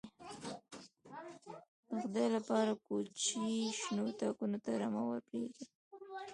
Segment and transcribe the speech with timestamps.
[1.89, 3.47] _د خدای له پاره، کوچي
[3.79, 5.65] شنو تاکونو ته رمه ور پرې اېښې.